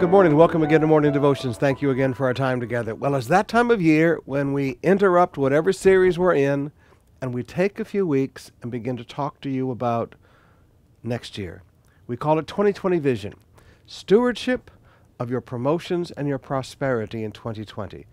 [0.00, 0.36] Good morning.
[0.36, 1.56] Welcome again to Morning Devotions.
[1.56, 2.96] Thank you again for our time together.
[2.96, 6.72] Well, it's that time of year when we interrupt whatever series we're in
[7.22, 10.16] and we take a few weeks and begin to talk to you about
[11.04, 11.62] next year.
[12.08, 13.34] We call it 2020 Vision
[13.86, 14.68] Stewardship
[15.20, 18.04] of your promotions and your prosperity in 2020.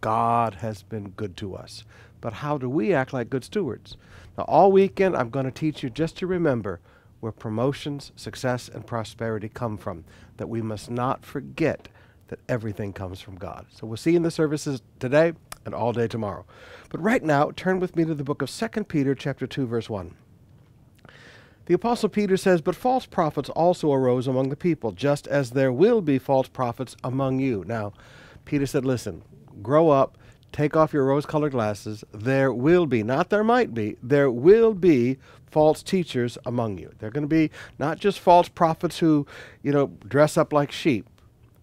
[0.00, 1.84] God has been good to us.
[2.20, 3.96] But how do we act like good stewards?
[4.36, 6.80] Now, all weekend, I'm going to teach you just to remember
[7.20, 10.04] where promotions, success, and prosperity come from,
[10.36, 11.88] that we must not forget
[12.28, 13.66] that everything comes from God.
[13.70, 15.32] So we'll see you in the services today
[15.64, 16.44] and all day tomorrow.
[16.90, 19.90] But right now, turn with me to the book of 2 Peter chapter 2 verse
[19.90, 20.14] 1.
[21.66, 25.72] The apostle Peter says, "But false prophets also arose among the people, just as there
[25.72, 27.92] will be false prophets among you." Now,
[28.46, 29.22] Peter said, "Listen,
[29.62, 30.16] grow up,
[30.52, 32.04] take off your rose-colored glasses.
[32.12, 35.18] There will be, not there might be, there will be
[35.50, 36.92] false teachers among you.
[36.98, 39.26] They're going to be not just false prophets who,
[39.62, 41.06] you know, dress up like sheep.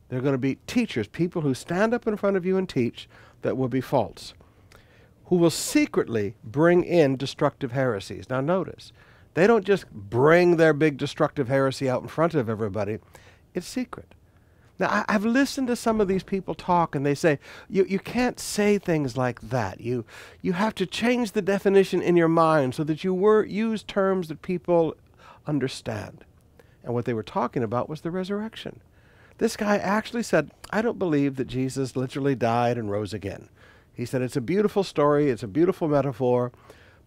[0.09, 3.07] They're going to be teachers, people who stand up in front of you and teach
[3.41, 4.33] that will be false,
[5.25, 8.29] who will secretly bring in destructive heresies.
[8.29, 8.91] Now, notice,
[9.33, 12.99] they don't just bring their big destructive heresy out in front of everybody,
[13.53, 14.13] it's secret.
[14.77, 17.99] Now, I, have listened to some of these people talk, and they say, you, you
[17.99, 19.79] can't say things like that.
[19.79, 20.03] You,
[20.41, 24.41] you have to change the definition in your mind so that you use terms that
[24.41, 24.95] people
[25.47, 26.25] understand.
[26.83, 28.81] And what they were talking about was the resurrection.
[29.37, 33.49] This guy actually said, I don't believe that Jesus literally died and rose again.
[33.93, 36.51] He said, It's a beautiful story, it's a beautiful metaphor.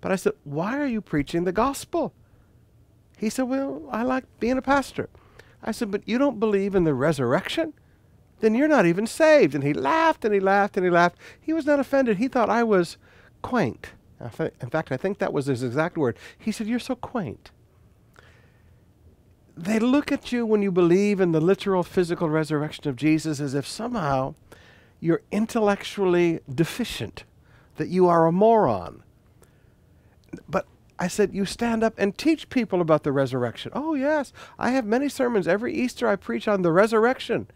[0.01, 2.13] But I said, Why are you preaching the gospel?
[3.17, 5.09] He said, Well, I like being a pastor.
[5.63, 7.75] I said, But you don't believe in the resurrection?
[8.41, 9.55] Then you're not even saved.
[9.55, 11.19] And he laughed and he laughed and he laughed.
[11.41, 12.19] He was not offended.
[12.19, 12.97] He thought I was
[13.43, 13.89] quaint.
[14.21, 16.17] In fact, I think that was his exact word.
[16.39, 17.51] He said, You're so quaint.
[19.57, 23.55] They look at you when you believe in the literal physical resurrection of Jesus as
[23.55, 24.35] if somehow
[25.01, 27.25] you're intellectually deficient,
[27.77, 29.03] that you are a moron.
[30.49, 30.67] But
[30.99, 33.71] I said, You stand up and teach people about the resurrection.
[33.75, 34.33] Oh, yes.
[34.59, 35.47] I have many sermons.
[35.47, 37.49] Every Easter I preach on the resurrection.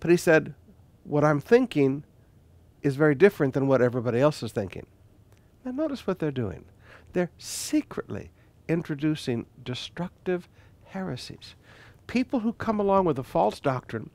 [0.00, 0.54] But he said,
[1.04, 2.04] What I'm thinking
[2.82, 4.86] is very different than what everybody else is thinking.
[5.64, 6.64] Now, notice what they're doing.
[7.12, 8.30] They're secretly
[8.68, 10.48] introducing destructive
[10.84, 11.54] heresies.
[12.06, 14.10] People who come along with a false doctrine,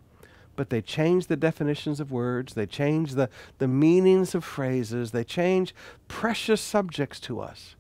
[0.56, 5.24] but they change the definitions of words, they change the, the meanings of phrases, they
[5.24, 5.76] change
[6.08, 7.76] precious subjects to us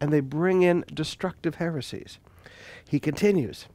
[0.00, 2.18] and they bring in destructive heresies.
[2.88, 3.66] He continues,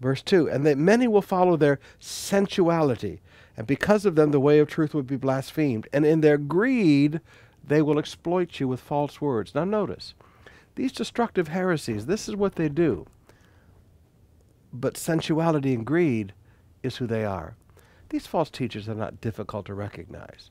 [0.00, 3.20] verse 2 And that many will follow their sensuality,
[3.56, 5.88] and because of them the way of truth will be blasphemed.
[5.92, 7.20] And in their greed,
[7.66, 9.54] they will exploit you with false words.
[9.54, 10.14] Now, notice,
[10.74, 13.06] these destructive heresies, this is what they do.
[14.72, 16.34] But sensuality and greed
[16.82, 17.56] is who they are.
[18.10, 20.50] These false teachers are not difficult to recognize.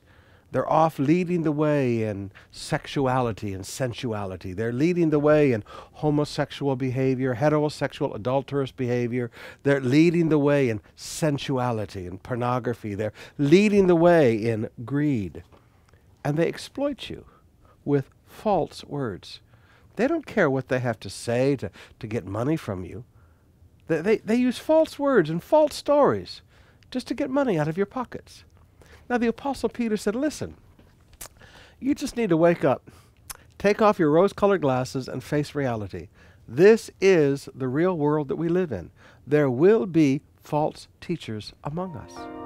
[0.52, 4.52] They're off leading the way in sexuality and sensuality.
[4.52, 5.64] They're leading the way in
[5.94, 9.30] homosexual behavior, heterosexual adulterous behavior.
[9.64, 12.94] They're leading the way in sensuality and pornography.
[12.94, 15.42] They're leading the way in greed.
[16.24, 17.26] And they exploit you
[17.84, 19.40] with false words.
[19.96, 23.04] They don't care what they have to say to, to get money from you.
[23.88, 26.42] They, they, they use false words and false stories
[26.90, 28.44] just to get money out of your pockets.
[29.08, 30.56] Now, the Apostle Peter said, Listen,
[31.80, 32.90] you just need to wake up,
[33.58, 36.08] take off your rose colored glasses, and face reality.
[36.48, 38.90] This is the real world that we live in.
[39.26, 42.45] There will be false teachers among us.